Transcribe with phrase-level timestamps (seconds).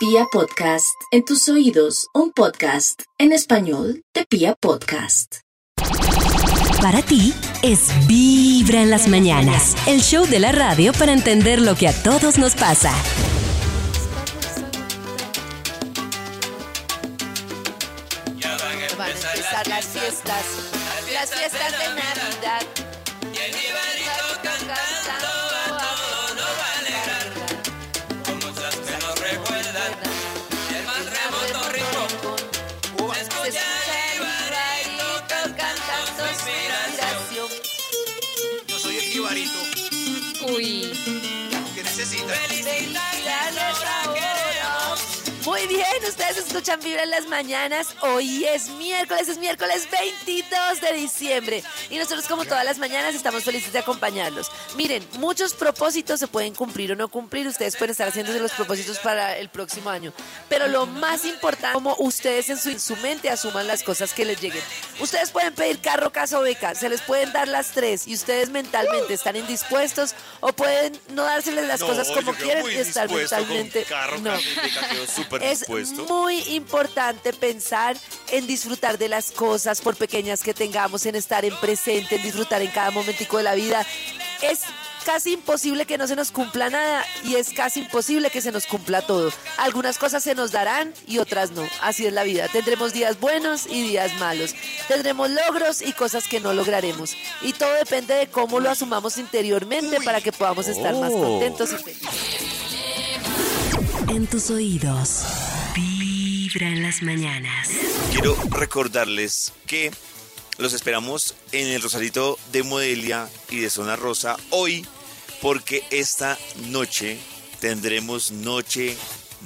[0.00, 5.40] Pia Podcast, en tus oídos, un podcast en español de Pia Podcast.
[6.80, 11.74] Para ti es Vibra en las mañanas, el show de la radio para entender lo
[11.74, 12.94] que a todos nos pasa.
[18.96, 20.44] Van a empezar las fiestas,
[21.12, 22.79] las fiestas de Navidad.
[46.46, 47.88] Escuchan Vibra en las mañanas.
[48.00, 51.62] Hoy es miércoles, es miércoles 22 de diciembre.
[51.90, 54.50] Y nosotros, como todas las mañanas, estamos felices de acompañarlos.
[54.76, 57.46] Miren, muchos propósitos se pueden cumplir o no cumplir.
[57.46, 60.12] Ustedes pueden estar haciéndose los propósitos para el próximo año.
[60.48, 64.24] Pero lo más importante, como ustedes en su, en su mente asuman las cosas que
[64.24, 64.62] les lleguen.
[65.00, 66.74] Ustedes pueden pedir carro, casa o beca.
[66.74, 68.06] Se les pueden dar las tres.
[68.06, 73.10] Y ustedes mentalmente están indispuestos o pueden no dárseles las cosas como quieren y estar
[73.10, 73.86] mentalmente.
[74.22, 74.34] no.
[75.40, 75.68] Es
[76.08, 77.96] muy importante pensar
[78.30, 82.62] en disfrutar de las cosas, por pequeñas que tengamos, en estar en presente, en disfrutar
[82.62, 83.86] en cada momentico de la vida.
[84.42, 84.60] Es
[85.04, 88.66] casi imposible que no se nos cumpla nada y es casi imposible que se nos
[88.66, 89.30] cumpla todo.
[89.58, 91.66] Algunas cosas se nos darán y otras no.
[91.82, 92.48] Así es la vida.
[92.48, 94.54] Tendremos días buenos y días malos.
[94.88, 97.14] Tendremos logros y cosas que no lograremos.
[97.42, 101.76] Y todo depende de cómo lo asumamos interiormente para que podamos estar más contentos y
[101.76, 102.08] felices.
[104.08, 105.22] En tus oídos,
[106.52, 107.68] Vibra en las mañanas.
[108.12, 109.92] Quiero recordarles que
[110.58, 114.84] los esperamos en el Rosarito de Modelia y de Zona Rosa hoy,
[115.40, 116.36] porque esta
[116.68, 117.18] noche
[117.60, 118.96] tendremos noche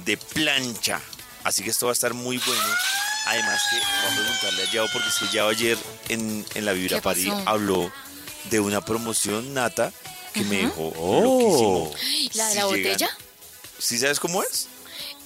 [0.05, 0.99] de plancha.
[1.43, 2.63] Así que esto va a estar muy bueno.
[3.27, 5.77] Además que vamos a preguntarle a Yao, porque es que Yao ayer
[6.09, 7.91] en, en la Vibra ¿Qué París habló
[8.49, 9.91] de una promoción nata
[10.33, 10.91] que me dejó
[11.21, 11.93] loquísimo.
[12.33, 13.09] ¿la de Si la llegan- botella?
[13.77, 14.69] ¿Sí sabes cómo es?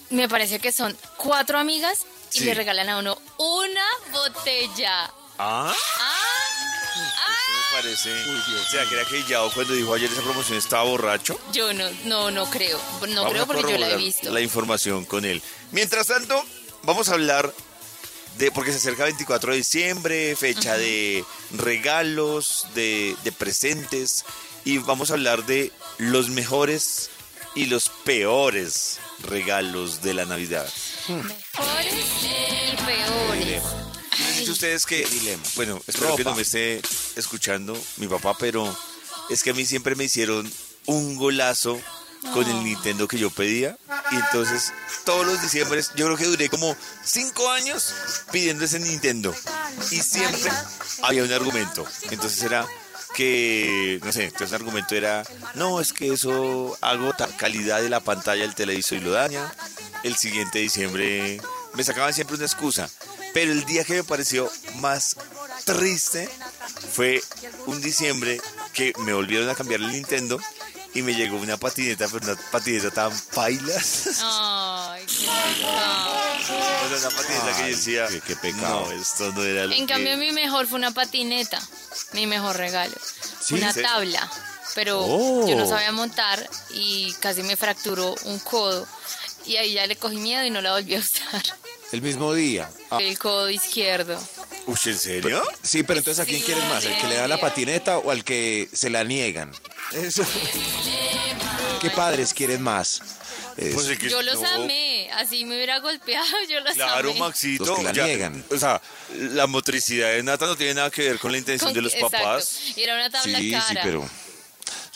[0.09, 2.45] Me parece que son cuatro amigas y Sí.
[2.45, 5.11] le regalan a uno una botella.
[5.37, 5.73] Ah.
[5.75, 8.11] Ah, me parece.
[8.11, 11.39] o sea, que era que Yao cuando dijo ayer esa promoción estaba borracho.
[11.53, 12.79] yo no, no, no creo.
[13.07, 14.29] No Vamos creo porque yo la he visto.
[14.31, 15.41] La información con él.
[15.71, 16.43] Mientras tanto,
[16.83, 17.53] vamos a hablar
[18.37, 18.51] de.
[18.51, 24.25] Porque se acerca 24 de diciembre, fecha de regalos, de, de presentes.
[24.65, 27.09] Y vamos a hablar de los mejores
[27.55, 30.67] y los peores regalos de la Navidad.
[31.07, 33.63] Mejores y peores.
[34.37, 35.07] Dicen ustedes que,
[35.55, 36.81] bueno, espero que no me esté
[37.15, 38.75] escuchando mi papá, pero
[39.29, 40.51] es que a mí siempre me hicieron
[40.85, 41.79] un golazo
[42.33, 43.77] con el Nintendo que yo pedía.
[44.11, 44.73] Y entonces,
[45.05, 47.93] todos los diciembres, yo creo que duré como cinco años
[48.31, 49.33] pidiendo ese Nintendo.
[49.91, 50.51] Y siempre
[51.03, 51.85] había un argumento.
[52.09, 52.67] Entonces era
[53.15, 55.23] que, no sé, entonces el argumento era,
[55.55, 59.53] no, es que eso agota calidad de la pantalla del televisor y lo daña.
[60.03, 61.41] El siguiente diciembre
[61.73, 62.89] me sacaban siempre una excusa.
[63.33, 65.15] Pero el día que me pareció más
[65.65, 66.27] triste
[66.93, 67.21] fue
[67.67, 68.41] un diciembre
[68.73, 70.39] que me volvieron a cambiar el Nintendo
[70.95, 74.19] y me llegó una patineta, pero una patineta tan pailas.
[74.23, 76.11] Ay, qué pecado.
[76.91, 78.87] O sea, una patineta que yo decía, qué- qué pecado.
[78.87, 79.93] no, esto no era lo En que...
[79.93, 81.61] cambio, mi mejor fue una patineta.
[82.13, 82.95] Mi mejor regalo.
[83.51, 83.81] Una ¿Sí?
[83.81, 84.29] tabla.
[84.75, 85.47] Pero Oh.
[85.47, 88.87] yo no sabía montar y casi me fracturó un codo.
[89.45, 91.41] Y ahí ya le cogí miedo y no la volví a usar.
[91.91, 92.69] El mismo día.
[92.91, 94.19] Ah, El codo izquierdo.
[94.67, 95.41] Uy, ¿en serio?
[95.63, 96.83] sí, pero entonces ¿a quién quieres más?
[96.85, 99.51] ¿El que le da la patineta o al que se la niegan?
[99.93, 100.23] Eso.
[101.81, 103.01] ¿Qué padres quieren más?
[103.57, 104.47] Es- Pues es que Yo los no.
[104.47, 104.88] amé.
[105.13, 107.19] Así me hubiera golpeado, yo los Claro, amé.
[107.19, 107.65] Maxito.
[107.65, 108.43] Los que la ya- niegan.
[108.51, 108.81] O sea,
[109.15, 111.93] la motricidad de Nata no tiene nada que ver con la intención Con- de los
[111.93, 112.17] exacto.
[112.17, 112.59] papás.
[112.77, 113.65] Era una tabla sí, cara.
[113.67, 114.09] sí, pero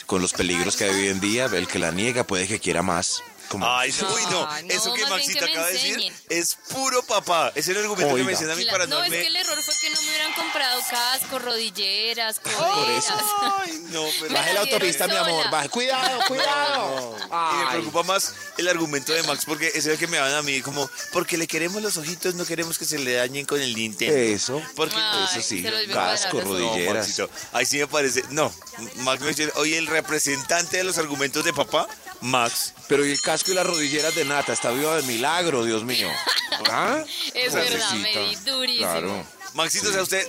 [0.06, 2.82] con los peligros que hay hoy en día, el que la niega puede que quiera
[2.84, 3.24] más.
[3.54, 7.52] Como, Ay, eso- uy, no, no, eso que me acaba de decir es puro papá.
[7.54, 9.36] Ese era el argumento que me decían a mí para no no, es que el
[9.36, 13.06] error fue que no me hubieran comprado casco, rodilleras, por coderas.
[13.06, 13.14] eso.
[13.62, 14.34] Ay, no, pero...
[14.34, 15.52] Baje la autopista, mi amor.
[15.52, 15.70] Baje.
[15.70, 17.16] Cuidado, cuidado.
[17.54, 20.34] Y me preocupa más el argumento de Max porque ese es el que me daban
[20.34, 23.62] a mí como porque le queremos los ojitos, no queremos que se le dañen con
[23.62, 24.16] el Nintendo.
[24.16, 24.62] Eso.
[24.76, 26.38] Porque Ay, Eso sí, casco.
[26.40, 27.08] No, rodilleras.
[27.08, 28.24] Maxito, ahí sí me parece.
[28.32, 28.52] No,
[28.98, 31.88] Max me dice, oye, el representante de los argumentos de papá,
[32.24, 32.74] Max.
[32.88, 36.10] Pero y el casco y las rodilleras de nata, está vivo de milagro, Dios mío.
[36.72, 37.04] ¿Ah?
[37.34, 38.88] Es verdad, me durísimo.
[38.92, 39.26] Claro.
[39.54, 40.28] Maxito, o sea, usted,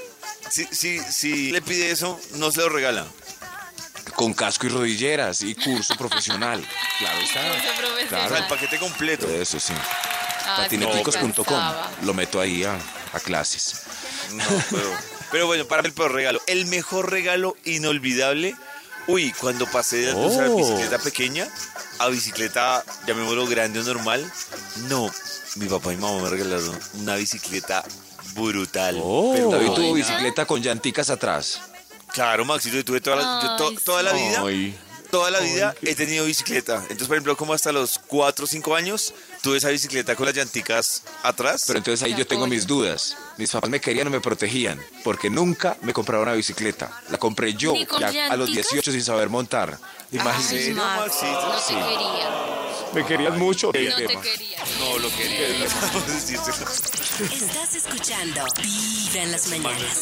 [0.50, 3.06] si, si, si le pide eso, no se lo regala.
[4.16, 6.66] Con casco y rodilleras y curso profesional.
[6.98, 7.40] Claro está.
[7.48, 8.04] Curso profesional.
[8.04, 8.48] O sea, el Claro.
[8.48, 9.28] paquete completo.
[9.28, 9.72] Eso sí.
[10.46, 11.72] Ah, Patineticos.com.
[12.02, 12.78] Lo meto ahí a,
[13.12, 13.82] a clases.
[14.32, 14.98] No, pero,
[15.32, 16.40] pero bueno, para el peor regalo.
[16.46, 18.54] El mejor regalo inolvidable.
[19.06, 20.56] Uy, cuando pasé de usar Oh.
[20.56, 21.48] bicicleta pequeña
[21.98, 24.30] a bicicleta, llamémoslo grande o normal.
[24.88, 25.10] No,
[25.56, 27.84] mi papá y mamá me regalaron una bicicleta
[28.34, 28.94] brutal.
[29.34, 31.60] pero David tuvo bicicleta con llanticas atrás.
[32.12, 34.42] Claro, Maxito, yo tuve toda la, yo to- Ay, toda la vida.
[34.46, 34.78] Ay.
[35.10, 36.76] Toda la vida he tenido bicicleta.
[36.82, 39.14] Entonces, por ejemplo, como hasta los 4 o 5 años,
[39.44, 41.64] tuve esa bicicleta con las llanticas atrás.
[41.66, 43.14] Pero entonces ahí yo tengo mis dudas.
[43.36, 46.90] Mis papás me querían o me protegían, porque nunca me compraron una bicicleta.
[47.10, 48.70] La compré yo ¿Ni con ya a los llanticas?
[48.72, 49.78] 18 sin saber montar.
[50.12, 50.74] Max, Maxito?
[50.76, 51.74] no te Sí.
[51.74, 52.30] quería.
[52.94, 53.66] me querían mucho.
[53.66, 54.18] No te quería.
[54.78, 55.64] no lo quería.
[55.64, 60.00] Estás escuchando Vibra en las mañanas.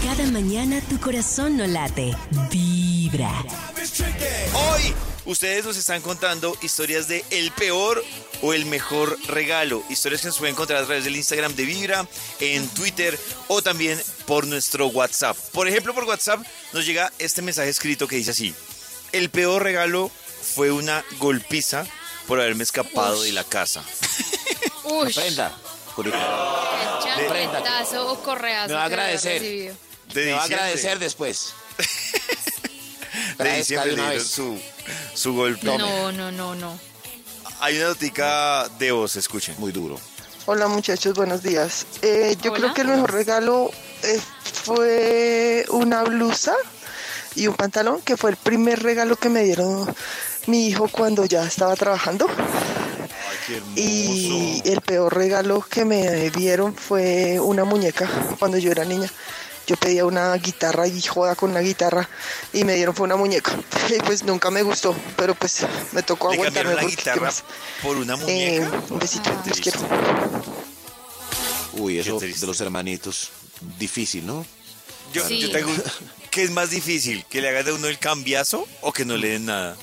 [0.04, 2.16] Cada mañana tu corazón no late.
[2.50, 3.44] Vibra.
[4.54, 4.94] Hoy
[5.26, 8.04] ustedes nos están contando historias de el peor
[8.42, 9.84] o el mejor regalo.
[9.90, 12.08] Historias que nos pueden encontrar a través del Instagram de Vibra,
[12.40, 13.18] en Twitter
[13.48, 15.38] o también por nuestro WhatsApp.
[15.52, 16.42] Por ejemplo, por WhatsApp
[16.74, 18.54] nos llega este mensaje escrito que dice así.
[19.12, 20.12] El peor regalo
[20.56, 21.86] fue una golpiza
[22.28, 23.84] por haberme escapado de la casa.
[24.84, 25.58] Uy, Prenda.
[27.04, 28.70] chancletazo o correazo.
[28.70, 29.42] Me va a agradecer.
[29.42, 31.54] De Me va a agradecer después.
[33.38, 34.60] De diciembre le dieron su,
[35.14, 35.66] su golpe.
[35.66, 36.80] No, no, no, no.
[37.60, 39.56] Hay una notica de voz, escuchen.
[39.58, 40.00] Muy duro.
[40.46, 41.86] Hola muchachos, buenos días.
[42.02, 42.60] Eh, yo Hola.
[42.60, 43.72] creo que el mejor regalo
[44.04, 44.20] eh,
[44.64, 46.54] fue una blusa
[47.36, 49.94] y un pantalón, que fue el primer regalo que me dieron
[50.46, 52.28] mi hijo cuando ya estaba trabajando.
[52.30, 53.74] Ay, qué hermoso.
[53.76, 58.08] Y el peor regalo que me dieron fue una muñeca
[58.40, 59.10] cuando yo era niña.
[59.68, 62.08] Yo pedía una guitarra y joda con una guitarra
[62.54, 63.52] y me dieron fue una muñeca.
[63.90, 65.60] Y pues nunca me gustó, pero pues
[65.92, 66.74] me tocó Le aguantarme.
[66.76, 67.34] la
[67.82, 68.82] por una Eh, muñeca.
[68.90, 69.44] un besito, Ah.
[69.46, 69.80] los quiero.
[71.74, 72.42] Uy, eso triste.
[72.42, 73.30] de los hermanitos.
[73.78, 74.46] Difícil, ¿no?
[75.14, 75.40] Yo, Sí.
[75.40, 75.72] yo te hago-
[76.32, 77.26] ¿Qué es más difícil?
[77.30, 79.76] ¿Que le hagas de uno el cambiazo o que no le den nada?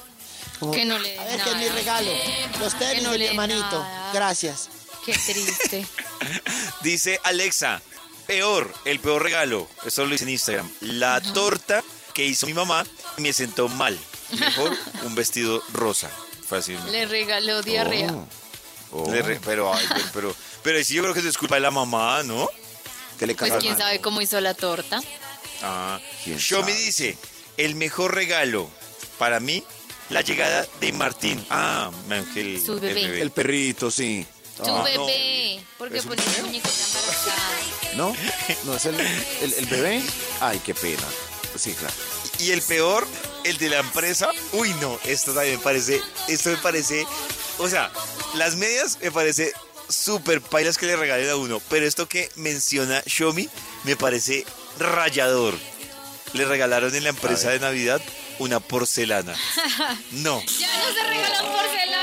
[0.73, 1.75] Que no le A den ver, que es mi nada.
[1.75, 2.11] regalo.
[2.61, 3.61] Los tenis no de mi hermanito.
[3.83, 4.11] nada.
[4.13, 4.69] Gracias.
[5.05, 5.87] Qué triste.
[6.83, 7.83] Dice Alexa,
[8.27, 9.69] peor, el peor regalo.
[9.85, 10.71] Eso lo dice en Instagram.
[10.81, 12.85] La torta que hizo mi mamá
[13.19, 13.99] me sentó mal.
[14.39, 16.11] Mejor un vestido rosa.
[16.49, 16.79] Fácil.
[16.91, 18.15] Le regaló diarrea.
[18.93, 19.11] Oh.
[19.11, 21.71] Le re- pero, ay, pero, pero, pero sí yo creo que es culpa de la
[21.71, 22.49] mamá, ¿no?
[23.19, 23.79] ¿Qué le Pues quién mal?
[23.83, 25.01] sabe cómo hizo la torta.
[25.63, 26.85] Ah, ¿Quién Shomi sabe?
[26.85, 27.19] dice,
[27.57, 28.69] el mejor regalo
[29.19, 29.65] para mí,
[30.11, 31.45] la llegada de Martín.
[31.51, 32.63] Ah, Ángel.
[32.65, 33.21] Su bebé.
[33.21, 34.27] El perrito, sí.
[34.63, 34.97] Tu Ah, bebé.
[35.85, 36.43] Porque ¿Es un pones bebé?
[36.43, 37.95] muñequita embarazada.
[37.97, 38.17] ¿No?
[38.65, 38.99] ¿No es el,
[39.43, 40.03] el, el bebé?
[40.41, 41.03] Ay, qué pena.
[41.59, 41.95] Sí, claro.
[42.39, 43.07] Y el peor,
[43.45, 44.29] el de la empresa.
[44.53, 47.07] Uy, no, esto también me parece, esto me parece,
[47.59, 47.91] o sea,
[48.35, 49.53] las medias me parece
[49.89, 53.49] súper pailas que le regalen a uno, pero esto que menciona Shomi
[53.85, 54.45] me parece
[54.79, 55.55] rayador.
[56.33, 58.01] Le regalaron en la empresa de Navidad
[58.41, 59.35] una porcelana.
[60.11, 60.43] No.
[60.59, 61.94] Ya no se regalan porcelanas,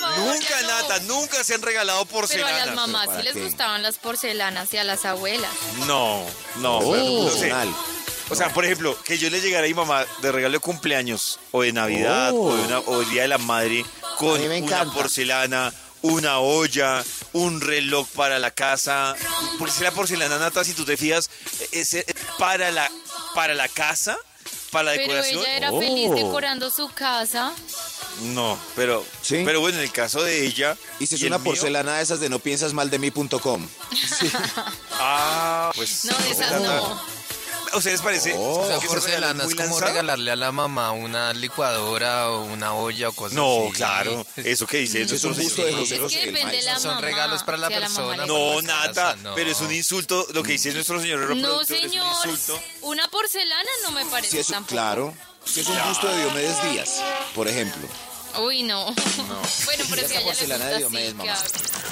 [0.00, 0.18] por favor.
[0.34, 0.68] Nunca, no.
[0.68, 3.44] Nata, nunca se han regalado Pero a las mamás ¿para sí les qué?
[3.44, 5.50] gustaban las porcelanas y a las abuelas.
[5.86, 6.24] No,
[6.56, 7.52] no, Oh, bueno, no sé.
[8.30, 11.38] O sea, por ejemplo, que yo le llegara a mi mamá de regalo de cumpleaños
[11.50, 12.44] o de Navidad Oh.
[12.50, 13.84] o, de una- o el Día de la Madre
[14.16, 19.14] con una porcelana, una olla, un reloj para la casa.
[19.58, 21.28] Porque si la porcelana nata, si tú te fijas,
[21.72, 22.04] es es
[22.38, 22.90] para la,
[23.34, 24.16] para la casa,
[24.70, 25.40] para la Pero decoración.
[25.42, 25.78] ella era Oh.
[25.80, 27.52] feliz decorando su casa.
[28.20, 29.42] No, pero, Sí.
[29.44, 30.76] pero bueno, en el caso de ella.
[31.00, 33.66] Y si es el una mío- porcelana de esas de no piensas mal de mí.com.
[35.04, 36.04] Ah, pues.
[36.04, 37.22] No, de esas no.
[37.72, 38.34] ¿A ustedes parece?
[38.36, 38.60] Oh.
[38.60, 43.12] O sea, porcelana es como regalarle a la mamá una licuadora o una olla o
[43.14, 43.72] cosas No, así.
[43.72, 44.26] claro.
[44.36, 45.00] Eso que dice.
[45.00, 46.22] Eso es un gusto de José José.
[46.24, 46.80] el la maestro.
[46.80, 49.34] Son regalos para la si persona, le no, No, nada, no.
[49.34, 50.26] pero es un insulto.
[50.34, 52.06] Lo que dice nuestro señor No, reproductor es un señor.
[52.28, 52.62] insulto.
[52.82, 54.70] Una porcelana no me parece eso, tampoco.
[54.72, 55.14] claro.
[55.44, 56.90] Si es un gusto de Diomedes Díaz,
[57.34, 57.88] por ejemplo.
[58.44, 58.86] Uy, no.
[59.64, 61.34] Bueno, pero Esa si a ella le porcelana de gusta Diomedes, mamá.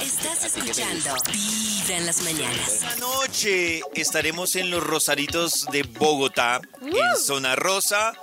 [0.03, 2.69] Estás escuchando Vibra en las mañanas.
[2.73, 8.15] Esta noche estaremos en los Rosaritos de Bogotá, en Zona Rosa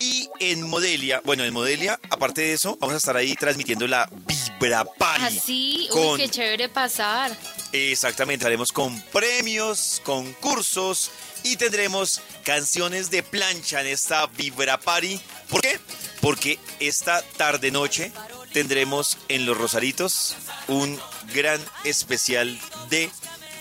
[0.00, 1.20] y en Modelia.
[1.24, 5.38] Bueno, en Modelia, aparte de eso, vamos a estar ahí transmitiendo la Vibra Party.
[5.38, 7.36] Así, uy, Con- qué chévere pasar.
[7.72, 11.10] Exactamente, haremos con premios, concursos
[11.44, 15.20] y tendremos canciones de plancha en esta Vibra Party.
[15.48, 15.78] ¿Por qué?
[16.20, 18.12] Porque esta tarde noche
[18.52, 20.36] tendremos en Los Rosaritos
[20.68, 21.00] un
[21.32, 22.58] gran especial
[22.88, 23.10] de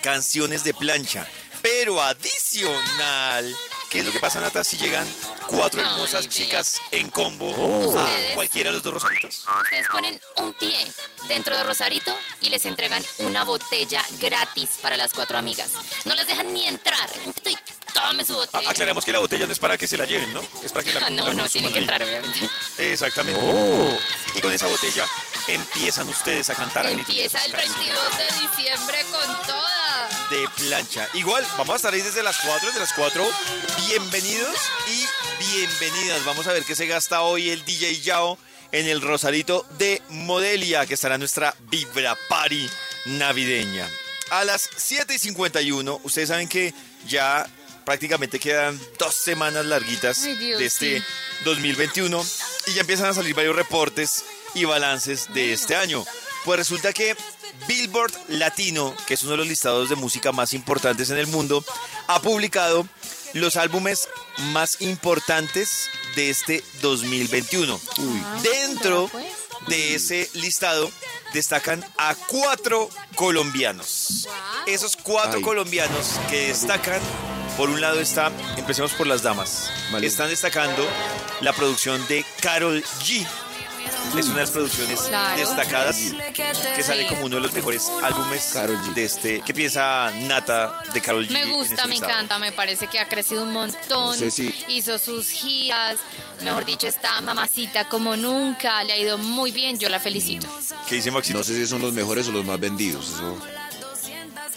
[0.01, 1.27] canciones de plancha.
[1.61, 3.55] Pero adicional,
[3.89, 4.63] ¿qué es lo que pasa, Nata?
[4.63, 5.05] Si llegan
[5.47, 9.45] cuatro hermosas chicas en combo a cualquiera de los dos Rosaritos.
[9.63, 10.87] Ustedes ponen un pie
[11.27, 15.71] dentro de Rosarito y les entregan una botella gratis para las cuatro amigas.
[16.05, 17.09] No les dejan ni entrar.
[18.01, 18.69] Tome su A- botella.
[18.69, 20.41] Aclaremos que la botella no es para que se la lleven, ¿no?
[20.63, 22.49] Es para que la Ah, no, no, tienen que entrar, obviamente.
[22.77, 23.39] Exactamente.
[23.43, 23.97] Oh.
[24.35, 25.05] Y con esa botella
[25.47, 30.09] empiezan ustedes a cantar Empieza el 22 de diciembre con toda.
[30.29, 31.07] de plancha.
[31.13, 33.27] Igual, vamos a estar ahí desde las 4, desde las 4.
[33.87, 34.55] Bienvenidos
[34.87, 35.05] y
[35.43, 36.23] bienvenidas.
[36.25, 38.37] Vamos a ver qué se gasta hoy el DJ Yao
[38.71, 42.69] en el Rosarito de Modelia, que estará nuestra Vibra Party
[43.05, 43.89] navideña.
[44.29, 46.73] A las 7 y 51, ustedes saben que
[47.07, 47.47] ya
[47.89, 51.05] prácticamente quedan dos semanas larguitas Ay, Dios, de este sí.
[51.43, 52.23] 2021
[52.67, 56.05] y ya empiezan a salir varios reportes y balances de este año.
[56.45, 57.15] Pues resulta que
[57.67, 61.65] Billboard Latino, que es uno de los listados de música más importantes en el mundo,
[62.05, 62.87] ha publicado
[63.33, 64.07] los álbumes
[64.53, 67.81] más importantes de este 2021.
[68.43, 69.25] Dentro pues.
[69.67, 70.91] de ese listado
[71.33, 74.27] destacan a cuatro colombianos.
[74.67, 75.43] Esos cuatro Ay.
[75.43, 77.01] colombianos que destacan,
[77.59, 79.69] por un lado está, empecemos por las damas,
[80.01, 80.87] están destacando
[81.41, 83.27] la producción de Carol G.
[84.17, 85.37] Es una de las producciones Claro.
[85.37, 85.97] destacadas
[86.73, 88.93] que sale como uno de los mejores álbumes Karol G.
[88.93, 89.41] de este.
[89.41, 91.31] ¿Qué piensa Nata de Carol G?
[91.31, 94.05] Me en gusta, este me encanta, me parece que ha crecido un montón.
[94.11, 95.97] No sé si- Hizo sus giras,
[96.45, 100.47] mejor dicho, está mamacita como nunca, le ha ido muy bien, yo la felicito.
[100.87, 101.39] ¿Qué dice Maxito?
[101.39, 103.05] No sé si son los mejores o los más vendidos.
[103.09, 103.37] Eso.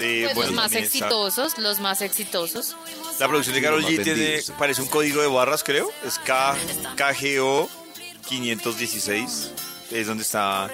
[0.03, 2.77] Eh, Pues bueno, los más está- exitosos, los más exitosos.
[3.21, 5.91] La producción de Carol G tiene, parece un código de barras, creo.
[6.05, 6.57] Es K,
[6.97, 7.69] KGO
[8.29, 9.51] 516.
[9.91, 10.69] Es donde está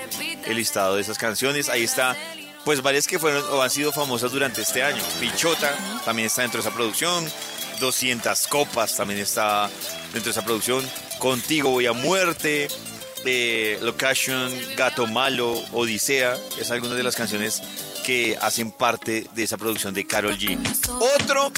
[0.47, 1.69] el listado de esas canciones.
[1.69, 2.17] Ahí está,
[2.65, 5.03] pues varias que fueron o han sido famosas durante este año.
[5.21, 7.29] Pichota también está dentro de esa producción.
[7.81, 9.69] 200 copas también está
[10.13, 10.89] dentro de esa producción.
[11.19, 12.69] Contigo voy a muerte.
[13.25, 16.39] eh, Location, Gato Malo, Odisea.
[16.61, 17.61] Es algunas de las canciones
[18.09, 20.59] que hacen parte de esa producción de Carol G.
[21.19, 21.53] Otro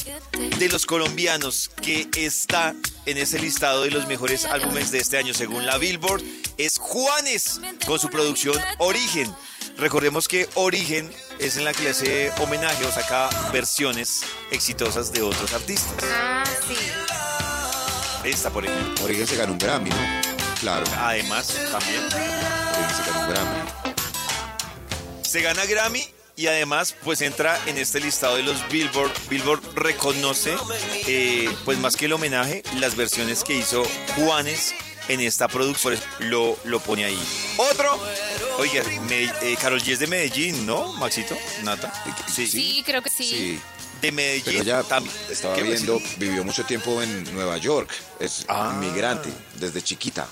[0.59, 2.75] de los colombianos que está
[3.07, 6.25] en ese listado de los mejores álbumes de este año según la Billboard
[6.59, 9.33] es Juanes con su producción Origen.
[9.79, 15.23] Recordemos que Origen es en la que le hace homenaje o saca versiones exitosas de
[15.23, 16.03] otros artistas.
[16.03, 16.75] Ah, sí.
[18.29, 19.05] Esta, por ejemplo.
[19.05, 20.21] Origen se ganó un Grammy, ¿no?
[20.59, 20.85] Claro.
[20.99, 23.71] Además, también Origen se ganó un Grammy.
[25.23, 29.13] se gana Grammy y además pues entra en este listado de los Billboard.
[29.29, 30.57] Billboard reconoce,
[31.07, 33.83] eh, pues más que el homenaje, las versiones que hizo
[34.17, 34.73] Juanes
[35.09, 35.99] en esta producción.
[36.21, 37.23] Lo, lo pone ahí.
[37.59, 37.99] Otro,
[38.59, 41.37] oiga, Me- eh, Karol G es de Medellín, ¿no, Maxito?
[41.63, 41.93] Nata.
[42.33, 43.25] Sí, Sí, creo que sí.
[43.25, 43.61] Sí.
[44.01, 44.45] De Medellín.
[44.47, 45.15] Pero ya también.
[45.29, 47.91] estaba ¿Qué, viendo, vivió mucho tiempo en Nueva York.
[48.19, 48.73] Es Ah.
[48.75, 50.27] inmigrante desde chiquita.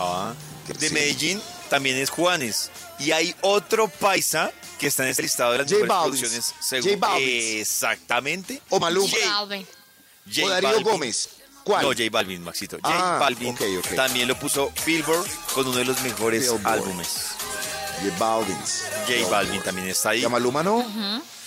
[0.00, 0.32] Ah,
[0.66, 0.92] de Sí.
[0.94, 1.40] Medellín
[1.72, 2.70] también es Juanes.
[2.98, 6.20] Y hay otro paisa que está en este listado de las J mejores Balvin.
[6.20, 6.46] producciones.
[6.52, 7.58] J Según, Balvin.
[7.60, 8.60] Exactamente.
[8.68, 9.08] O Maluma.
[9.08, 9.66] J- Balvin.
[10.26, 10.84] J o Darío Balvin.
[10.84, 11.28] Gómez.
[11.64, 11.82] ¿Cuál?
[11.84, 12.76] No, J Balvin, Maxito.
[12.82, 13.56] J Ah, Balvin
[13.96, 16.66] también lo puso Billboard con uno de los mejores Billboard.
[16.66, 17.08] álbumes.
[18.02, 18.82] J Balvins.
[19.08, 20.20] J Balvin también está ahí.
[20.20, 20.84] ¿Y a Maluma no?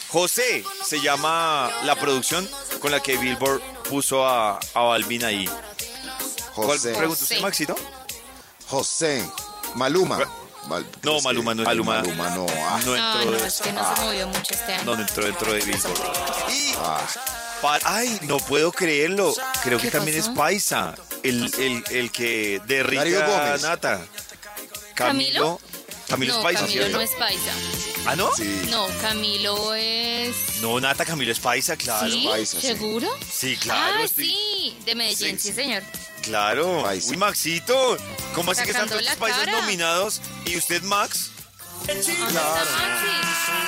[0.08, 5.46] José se llama la producción con la que Billboard puso a, a Balvin ahí.
[6.55, 6.94] ¿Cuál José.
[6.96, 7.41] pregunta usted, José.
[7.41, 7.75] Maxito?
[8.67, 9.29] José.
[9.75, 10.20] Maluma.
[10.67, 12.01] Mal- No, es Maluma no es Maluma.
[12.01, 12.46] Maluma no.
[12.50, 14.84] ah, No No, entró, no, de- es que no se movió mucho este año.
[14.86, 16.00] no, no entró dentro de Billboard.
[16.50, 17.08] Y ah.
[17.62, 19.34] pa- ay, no puedo creerlo.
[19.63, 20.32] Creo que ¿Qué también pasó?
[20.32, 20.96] es paisa.
[21.24, 23.62] El, el, el que derrita Darío a Gómez.
[23.62, 24.01] Nata.
[24.96, 25.60] ¿Camilo?
[26.08, 26.98] Camilo no, es paisa, Camilo ¿cierto?
[26.98, 27.51] no es paisa.
[28.05, 28.32] ¿Ah, no?
[28.36, 28.62] Sí.
[28.70, 30.36] No, Camilo es...
[30.62, 32.12] No, Nata, Camilo es paisa, claro.
[32.12, 32.25] ¿Sí?
[32.29, 32.62] paisa.
[32.62, 33.10] ¿Seguro?
[33.32, 33.96] Sí, claro.
[34.00, 35.53] ah, estoy- sí, de Medellín, Sí, sí, sí.
[35.55, 35.82] señor.
[36.25, 36.84] Claro.
[36.84, 37.12] Paisa.
[37.12, 37.98] Uy, Maxito.
[38.34, 39.62] ¿Cómo así que están todos los paisas cara.
[39.62, 40.22] nominados?
[40.46, 41.32] ¿Y usted, Max?
[41.88, 43.08] ¿Dónde está Maxi?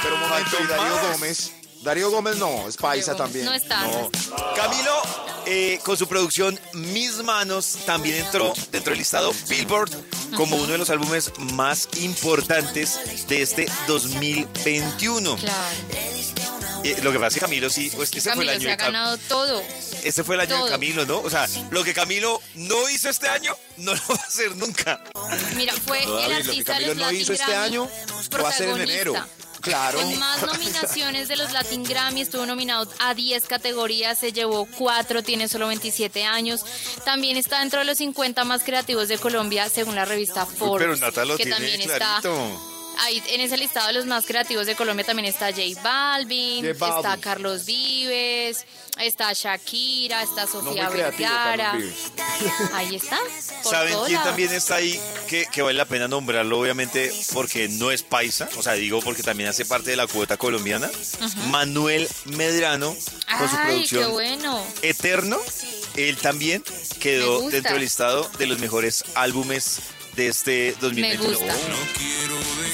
[0.04, 1.12] Pero un momento, y Darío.
[1.12, 1.52] Gómez.
[1.84, 3.46] Darío Gómez no, es paisa también.
[3.46, 3.82] No está.
[3.82, 4.10] No.
[4.56, 5.02] Camilo,
[5.46, 9.92] eh, con su producción Mis Manos, también entró dentro del listado Billboard
[10.36, 15.36] como uno de los álbumes más importantes de este 2021.
[15.38, 15.58] Claro.
[16.84, 18.72] Eh, lo que pasa es que Camilo sí, pues este fue el Camilo año se
[18.72, 19.64] ha ganado todo.
[20.08, 20.72] Este fue el año de.
[20.72, 21.20] Camilo, ¿no?
[21.20, 25.02] O sea, lo que Camilo no hizo este año, no lo va a hacer nunca.
[25.56, 27.90] Mira, fue No, el David, lo que artista Camilo no hizo este año
[28.32, 29.14] lo va a hacer en enero.
[29.62, 30.00] Claro.
[30.00, 35.24] Con más nominaciones de los Latin Grammy, estuvo nominado a 10 categorías, se llevó 4,
[35.24, 36.64] tiene solo 27 años.
[37.04, 40.88] También está dentro de los 50 más creativos de Colombia, según la revista Forbes.
[40.88, 42.16] Pero Nata lo que tiene también clarito.
[42.16, 46.66] está Ahí en ese listado de los más creativos de Colombia también está J Balvin,
[46.66, 46.98] J Balvin.
[46.98, 48.66] está Carlos Vives,
[49.00, 51.78] está Shakira, está No Sofía creativo, Vergara.
[52.74, 53.18] Ahí está.
[53.64, 57.92] por ¿Saben quién también está ahí que, que vale la pena nombrarlo, obviamente, porque no
[57.92, 58.50] es paisa?
[58.58, 60.90] O sea, digo porque también hace parte de la cuota colombiana.
[61.50, 62.96] Manuel Medrano,
[63.38, 64.66] con su Ay, qué producción bueno.
[64.82, 65.38] Eterno.
[65.96, 66.64] Él también
[67.00, 69.80] quedó dentro del listado de los mejores álbumes
[70.18, 71.30] de este Me 2021.
[71.40, 71.54] gusta.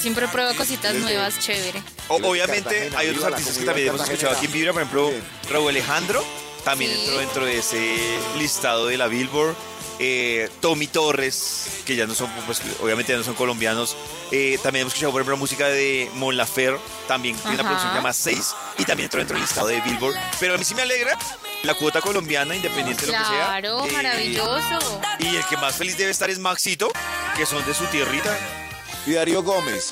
[0.02, 1.82] Siempre prueba cositas nuevas, chévere.
[2.08, 5.12] O- obviamente Cartagena, hay otros artistas que también hemos escuchado aquí en Vibra, por ejemplo.
[5.52, 6.24] Raúl Alejandro
[6.66, 7.00] también Sí.
[7.02, 7.98] entró dentro de ese
[8.38, 9.56] listado de la Billboard.
[10.00, 13.96] Eh, Tommy Torres, que ya no son, pues, obviamente ya no son colombianos.
[14.32, 17.94] Eh, también hemos escuchado, por ejemplo, música de Mon Lafer, también tiene una producción que
[17.94, 20.16] se llama 6 y también entró dentro del listado de Billboard.
[20.40, 21.18] Pero a mí sí me alegra
[21.64, 23.46] la cuota colombiana, independiente de lo que sea.
[23.46, 25.02] Claro, Eh, maravilloso.
[25.20, 26.92] Y el que más feliz debe estar es Maxito,
[27.38, 28.38] que son de su tierrita.
[29.06, 29.92] Y Darío Gómez.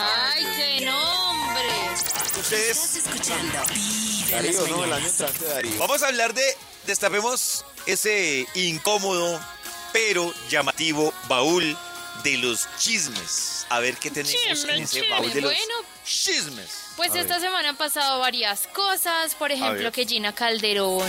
[0.00, 1.64] Ay, qué nombre.
[2.38, 3.58] Ustedes Escuchando
[4.30, 5.78] Darío, no, el año entrante Darío.
[5.78, 9.40] Vamos a hablar de, destapemos ese incómodo
[9.92, 11.78] pero llamativo baúl
[12.24, 13.66] de los chismes.
[13.70, 15.74] A ver qué tenemos Chisme, en ese chisme, baúl de los bueno.
[16.04, 16.70] chismes.
[16.96, 19.34] Pues A esta semana han pasado varias cosas.
[19.34, 21.08] Por ejemplo, que Gina Calderón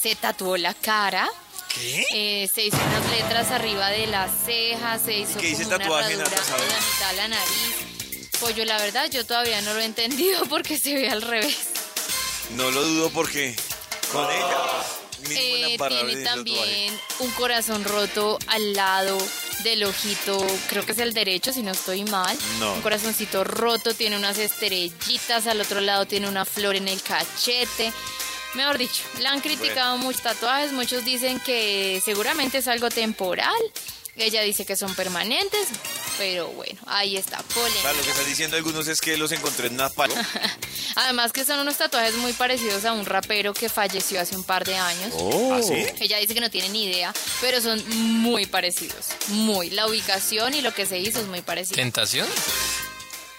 [0.00, 1.28] se tatuó la cara.
[1.72, 2.04] ¿Qué?
[2.12, 6.24] eh, se hizo unas letras arriba de las cejas, se hizo qué como tatuaje, una
[6.24, 8.30] en la mitad de la nariz.
[8.40, 11.56] Pues yo la verdad, yo todavía no lo he entendido porque se ve al revés.
[12.56, 13.54] No lo dudo porque
[14.12, 14.56] con ella
[15.30, 19.18] Eh, tiene también un corazón roto al lado
[19.62, 22.36] del ojito, creo que es el derecho, si no estoy mal.
[22.60, 22.74] No.
[22.74, 27.92] Un corazoncito roto, tiene unas estrellitas, al otro lado tiene una flor en el cachete.
[28.54, 33.54] Mejor dicho, la han criticado muchos tatuajes, muchos dicen que seguramente es algo temporal.
[34.16, 35.68] Ella dice que son permanentes,
[36.18, 37.92] pero bueno, ahí está, polémica.
[37.92, 39.90] lo que están diciendo algunos es que los encontré en una.
[40.96, 44.64] Además que son unos tatuajes muy parecidos a un rapero que falleció hace un par
[44.64, 45.12] de años.
[45.14, 45.54] Oh.
[45.54, 45.86] ¿Ah, sí?
[46.00, 47.82] Ella dice que no tiene ni idea, pero son
[48.20, 49.06] muy parecidos.
[49.28, 49.70] Muy.
[49.70, 51.76] La ubicación y lo que se hizo es muy parecido.
[51.76, 52.26] ¿Tentación?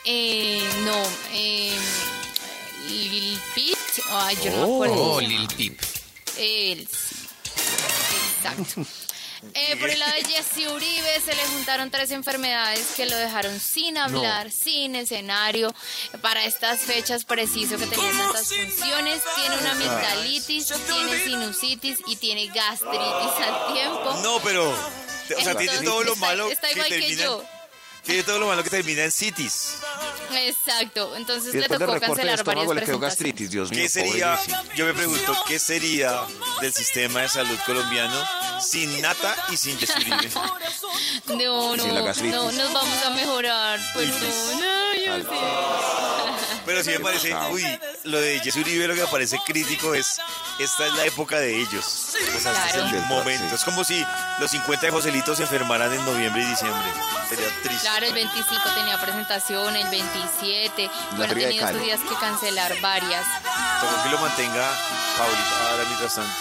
[0.06, 1.78] Eh, no, eh,
[2.88, 3.78] Lil Peep.
[4.12, 4.96] Ay, yo no me acuerdo.
[4.96, 5.34] Oh, llama.
[5.34, 5.82] Lil Peep.
[6.36, 6.88] Sí.
[8.38, 8.86] Exacto.
[9.54, 13.58] Eh, por el lado de Jesse Uribe se le juntaron tres enfermedades que lo dejaron
[13.60, 15.74] sin hablar, sin escenario.
[16.22, 22.48] Para estas fechas preciso que tenía tantas funciones, tiene una amigdalitis, tiene sinusitis y tiene
[22.48, 24.20] gastritis al tiempo.
[24.24, 27.46] No, pero o sea, tiene todo lo está- malo está que igual que termina yo.
[28.04, 29.76] tiene todo lo malo que termina en cities.
[30.32, 31.16] Exacto.
[31.16, 33.82] Entonces le tocó cancelar varias estómago le quedó gastritis, Dios mío.
[33.82, 34.76] ¿Qué sería, pobrecito.
[34.76, 36.22] yo me pregunto, qué sería
[36.62, 38.24] del sistema de salud colombiano
[38.62, 40.30] sin Nata y sin Jessy Uribe?
[41.44, 42.36] No, no, Sin la gastritis.
[42.36, 43.80] no, nos vamos a mejorar.
[43.94, 44.14] Perdón.
[44.94, 46.19] Ay, yo sé.
[46.70, 47.66] Pero sí me parece, uy,
[48.04, 50.22] lo de Jessy Uribe lo que me parece crítico es,
[50.60, 52.14] esta es la época de ellos.
[52.38, 53.56] O sea, este es el momento.
[53.56, 54.06] Es como si
[54.38, 56.88] los 50 de Joselitos se enfermaran en noviembre y diciembre.
[57.28, 57.82] Sería triste.
[57.82, 60.92] Claro, el 25 tenía presentación, el 27.
[61.18, 63.26] Bueno, tenía estos días que cancelar varias.
[63.82, 64.72] Como que lo mantenga
[65.18, 66.34] Paulita ahora mientras tanto.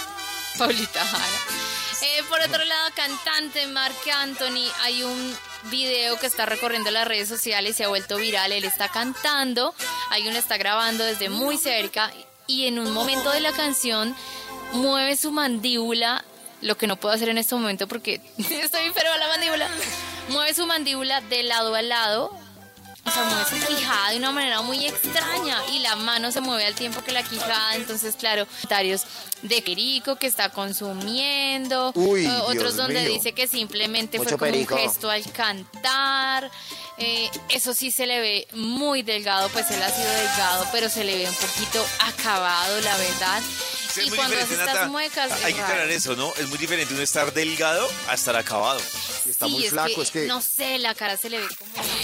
[0.59, 1.69] Paulita Jara.
[2.03, 7.29] Eh, por otro lado, cantante Mark Anthony, hay un video que está recorriendo las redes
[7.29, 8.53] sociales y se ha vuelto viral.
[8.53, 9.75] Él está cantando,
[10.11, 12.13] alguien lo está grabando desde muy cerca
[12.47, 14.15] y en un momento de la canción
[14.73, 16.25] mueve su mandíbula,
[16.61, 19.69] lo que no puedo hacer en este momento porque estoy enferma la mandíbula.
[20.31, 22.48] mueve su mandíbula de lado a lado.
[23.09, 26.67] O sea, mueve su quijada de una manera muy extraña y la mano se mueve
[26.67, 27.75] al tiempo que la quijada.
[27.77, 29.03] Entonces, claro, comentarios
[29.43, 33.13] de perico que está consumiendo, Uy, otros Dios donde mío.
[33.15, 34.75] dice que simplemente Mucho fue como perico.
[34.75, 36.51] un gesto al cantar.
[36.99, 41.05] Eh, eso sí se le ve muy delgado, pues él ha sido delgado, pero se
[41.05, 43.41] le ve un poquito acabado, la verdad.
[44.01, 44.89] Sí, es y muy diferente, estas Nata.
[44.89, 46.33] muecas, Hay que aclarar eso, ¿no?
[46.37, 48.81] Es muy diferente uno estar delgado a estar acabado.
[49.29, 50.27] Está Sí, muy es flaco, que, es que...
[50.27, 51.47] No sé, la cara se le ve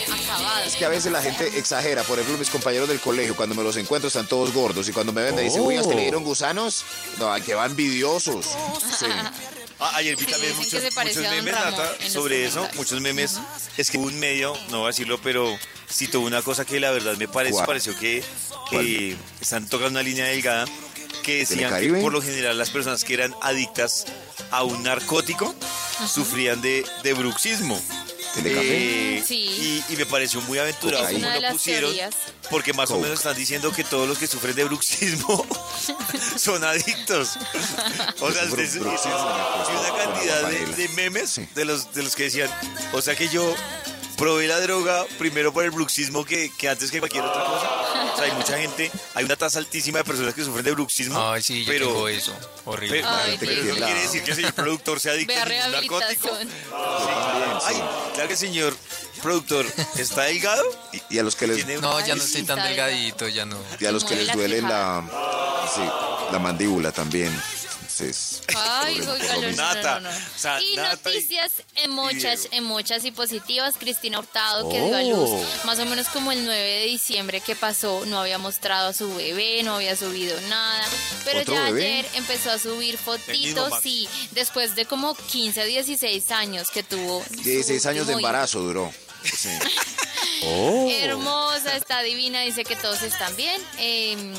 [0.07, 0.65] como acabada.
[0.65, 2.03] Es que a veces la gente exagera.
[2.03, 4.89] Por ejemplo, mis compañeros del colegio, cuando me los encuentro, están todos gordos.
[4.89, 6.85] Y cuando me ven, me dicen, uy, ¿hasta le dieron gusanos?
[7.19, 8.47] No, que van envidiosos.
[8.99, 9.07] Sí.
[9.81, 13.39] Ah, ayer vi también muchos, memes, Ramón Nata, sobre eso, muchos memes.
[13.77, 15.59] Es que hubo un medio, no voy a decirlo, pero
[15.91, 17.67] citó una cosa que la verdad me pareció, ¿Cuál?
[17.67, 18.23] pareció que,
[18.71, 20.65] que están tocando una línea delgada
[21.25, 24.05] que decían que por lo general las personas que eran adictas
[24.51, 25.53] a un narcótico
[26.07, 27.81] sufrían de, de bruxismo.
[28.45, 29.83] Eh, Sí.
[29.89, 32.15] y, y me pareció muy aventurado como lo pusieron, teorías.
[32.51, 35.47] porque más o menos están diciendo que todos los que sufren de bruxismo
[36.37, 37.39] son adictos.
[38.21, 41.49] O sea, Bru- bruxismo, una cantidad de, memes Sí.
[41.55, 42.51] de los de los que decían,
[42.93, 43.55] o sea que yo
[44.17, 48.13] probé la droga primero por el bruxismo que, que antes que cualquier otra cosa.
[48.13, 51.19] O sea, hay mucha gente, hay una tasa altísima de personas que sufren de bruxismo.
[51.33, 52.33] Ay, sí, yo pero, tengo eso.
[52.65, 52.99] Horrible.
[53.01, 55.73] pero, Ay, pero eso no quiere decir que el señor productor sea adicto a ningún
[55.73, 56.29] narcótico.
[56.29, 56.49] rehabilitación.
[57.67, 57.83] Ay,
[58.15, 58.77] claro que el señor
[59.23, 60.63] productor está delgado.
[60.93, 63.57] Y, y a los que les, No, ya no estoy tan delgadito, ya no.
[63.81, 65.03] y a los que les duele la,
[65.75, 65.83] sí,
[66.33, 67.33] la mandíbula también.
[68.57, 69.63] Ay, por- oiga, por lo no, mismo.
[69.63, 70.17] no, Nata, no, no.
[70.17, 73.75] o sea, y Nata y- noticias en muchas, en muchas y positivas.
[73.79, 75.31] Cristina Hurtado, que dio a luz
[75.65, 79.15] más o menos como el 9 de diciembre que pasó, no había mostrado a su
[79.15, 80.85] bebé, no había subido nada.
[81.25, 81.87] Pero ¿Otro ya bebé?
[82.01, 87.25] ayer empezó a subir fotitos, sí, después de como 15, 16 años que tuvo.
[87.25, 88.19] su 16 años de hijo.
[88.21, 88.93] embarazo duró.
[89.23, 89.49] Sí.
[90.43, 93.61] Hermosa, está divina, dice que todos están bien.
[93.79, 94.35] eh,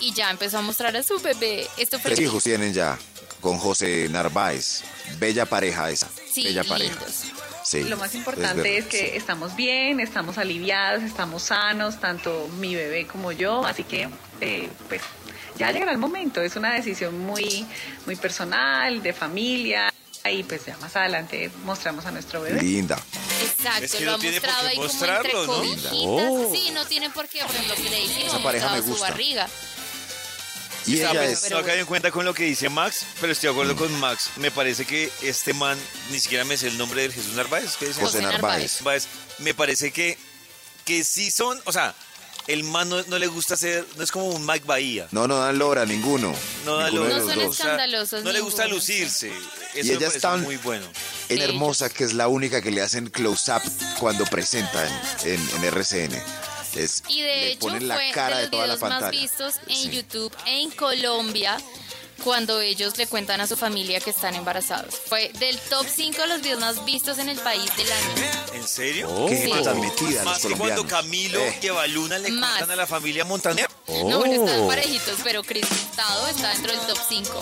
[0.00, 1.66] y ya empezó a mostrar a su bebé.
[1.76, 2.98] Esto fue Tres hijos tienen ya
[3.40, 4.82] con José Narváez.
[5.18, 6.08] Bella pareja esa.
[6.32, 6.98] Sí, Bella pareja.
[7.64, 9.16] Sí, Lo más importante es, verdad, que sí.
[9.16, 14.08] estamos bien, estamos aliviados, estamos sanos, tanto mi bebé como yo, así que
[14.40, 15.02] eh, pues
[15.58, 17.66] ya llegará el momento, es una decisión muy,
[18.06, 19.92] muy personal, de familia,
[20.30, 22.62] y pues ya más adelante mostramos a nuestro bebé.
[22.62, 22.98] Linda.
[23.42, 26.50] Exacto, Es que lo no ha tiene por mostrado qué ahí como entre ¿no?
[26.54, 29.10] Sí, no tiene por qué, por ejemplo, su gusta.
[29.10, 29.48] barriga.
[30.86, 31.62] Y Estaba ella pensando, es.
[31.62, 34.30] no caí en cuenta con lo que dice Max, pero estoy de acuerdo con Max.
[34.36, 35.78] Me parece que este man,
[36.10, 37.76] ni siquiera me sé el nombre del Jesús Narváez.
[37.78, 38.00] ¿qué dice?
[38.00, 38.76] José Narváez.
[38.80, 39.06] Narváez.
[39.38, 40.16] Me parece que,
[40.84, 41.94] que sí son, o sea,
[42.46, 45.06] el man no, no le gusta ser, no es como un Mike Bahía.
[45.10, 46.34] No, no dan lora ninguno.
[46.64, 47.48] No, da ninguno lo- de No los son dos.
[47.48, 49.30] o sea, escandalosos no le gusta lucirse.
[49.74, 50.86] Y Eso me ella es tan- muy bueno.
[51.28, 53.60] Es Sí, hermosa que es la única que le hacen close-up
[54.00, 54.86] cuando presenta
[55.24, 56.22] en, en- en RCN.
[56.74, 59.10] Es, Y de le hecho ponen la fue cara de de, los la videos más
[59.10, 59.90] vistos en Sí.
[59.90, 61.56] YouTube en Colombia
[62.22, 64.94] cuando ellos le cuentan a su familia que están embarazados.
[65.06, 68.08] Fue del top 5 de los videos más vistos en el país del año.
[68.54, 69.26] ¿En serio?
[69.28, 69.64] Qué gente Sí.
[69.64, 70.86] tan metida los Más que cuando.
[70.86, 71.58] Camilo Eh.
[71.62, 72.50] y Evaluna le Más.
[72.50, 73.68] cuentan a la familia Montaner.
[73.86, 74.46] No, bueno, Oh.
[74.46, 77.40] están parejitos, pero Cris Hurtado está dentro del top 5.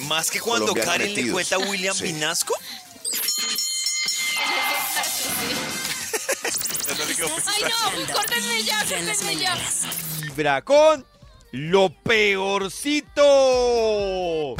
[0.00, 1.32] Más que cuando Karen le metidos.
[1.32, 2.04] cuenta a William Sí.
[6.28, 9.56] Ay, no, córtenme ya, córtenme ya.
[10.22, 11.04] Vibra con
[11.52, 13.22] lo peorcito.
[14.54, 14.56] Hoy,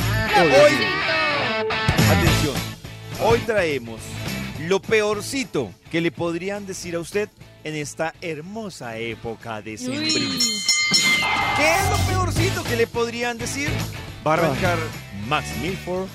[2.11, 2.55] atención,
[3.23, 4.01] hoy traemos
[4.61, 7.29] lo peorcito que le podrían decir a usted
[7.65, 10.37] en esta hermosa época de sembrina.
[11.57, 13.71] ¿Qué es lo peorcito que le podrían decir?
[14.27, 14.79] Va a arrancar
[15.27, 16.09] Max Milford,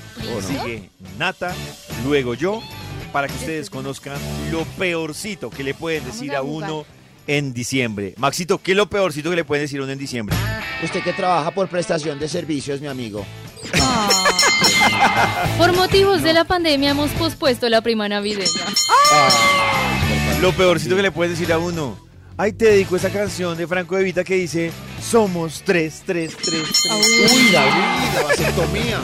[0.46, 1.54] sigue Nata,
[2.06, 2.62] luego yo,
[3.14, 4.18] para que ustedes conozcan
[4.52, 6.86] lo peorcito que le pueden decir a uno
[7.28, 8.16] en diciembre.
[8.18, 10.36] Maxito, ¿qué es lo peorcito que le pueden decir a uno en diciembre?
[10.84, 13.26] Usted que trabaja por prestación de servicios, mi amigo.
[15.58, 18.50] Por motivos de la pandemia hemos pospuesto la prima navideña.
[20.42, 21.98] Lo peorcito que le pueden decir a uno.
[22.36, 26.64] Ay, te dedico esa canción de Franco De Vita que dice Somos tres, tres, tres,
[26.84, 27.32] tres.
[27.32, 29.00] Uy, David, la vasectomía.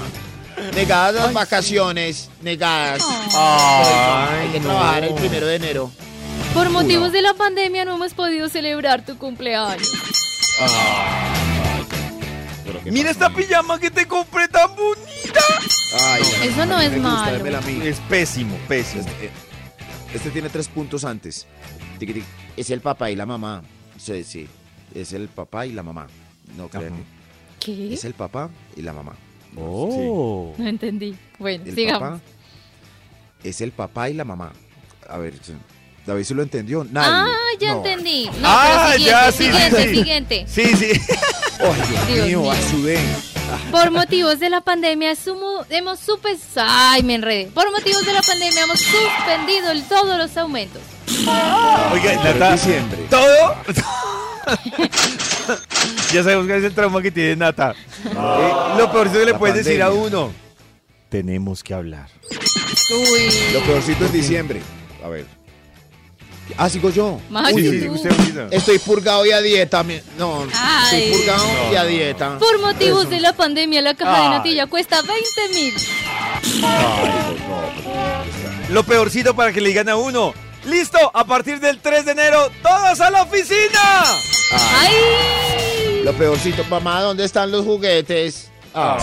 [0.75, 3.03] Negadas las vacaciones, negadas.
[3.33, 4.65] Ay, Hay que no.
[4.69, 5.91] trabajar el primero de enero.
[6.53, 9.91] Por motivos de la pandemia no hemos podido celebrar tu cumpleaños.
[12.85, 15.41] Mira esta pijama que te compré tan bonita.
[15.99, 17.45] Ay, Eso no es malo.
[17.83, 19.03] Es pésimo, pésimo.
[19.03, 19.29] Este,
[20.13, 21.47] este tiene tres puntos antes.
[22.57, 23.63] Es el papá y la mamá.
[23.97, 24.47] Sí, sí.
[24.95, 26.07] Es el papá y la mamá.
[26.57, 27.03] No crean.
[27.59, 27.93] ¿Qué?
[27.93, 29.13] Es el papá y la mamá.
[29.57, 30.53] Oh.
[30.57, 31.15] No entendí.
[31.38, 32.01] Bueno, El sigamos.
[32.01, 32.21] papá
[33.43, 34.51] es el papá y la mamá.
[35.09, 35.33] A ver,
[36.05, 36.83] David se lo entendió.
[36.83, 37.09] Nadie.
[37.31, 37.77] Ah, ya No.
[37.77, 38.25] entendí.
[38.25, 39.95] No, Ah, ya, siguiente, sí, siguiente, sí.
[39.95, 40.45] siguiente.
[40.47, 40.91] Sí, sí.
[41.59, 42.51] Ay, Dios, Dios mío, mío.
[42.51, 42.99] Azudé.
[43.71, 47.47] Por motivos de la pandemia sumo- hemos supe- Ay, me enredé.
[47.47, 50.81] Por motivos de la pandemia hemos suspendido el- todos los aumentos.
[51.91, 53.05] Oiga, Nata, diciembre.
[53.09, 53.55] ¿todo?
[56.13, 57.73] ya sabemos que es el trauma que tiene Nata.
[58.05, 58.13] Eh,
[58.77, 60.07] lo peorcito que le La puedes decir a pandemia.
[60.07, 60.33] uno.
[61.09, 62.07] Tenemos que hablar.
[62.31, 63.29] Uy.
[63.53, 64.61] Lo peorcito es diciembre.
[65.03, 65.25] A ver.
[66.57, 67.19] Ah, sigo yo.
[67.29, 67.93] Max, Sí, ¿y sí, tú?
[67.93, 68.47] usted, usted.
[68.53, 69.83] Estoy purgado y a dieta.
[69.83, 71.03] mi- No, Ay.
[71.03, 72.37] estoy purgado y a dieta.
[72.39, 74.29] Por motivos de la pandemia, la caja de Ay.
[74.29, 75.73] natilla cuesta 20 mil.
[78.71, 80.33] Lo peorcito para que le digan a uno.
[80.65, 84.03] Listo, a partir del 3 de enero, todos a la oficina.
[84.51, 84.93] ¡Ay!
[86.09, 88.49] Lo peorcito, mamá, ¿dónde están los juguetes?
[88.73, 88.97] Ah.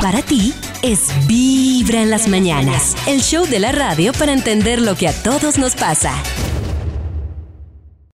[0.00, 4.94] Para ti es Vibra en las mañanas, el show de la radio para entender lo
[4.96, 6.14] que a todos nos pasa.